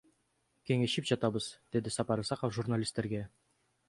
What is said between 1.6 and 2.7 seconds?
деди Сапар Исаков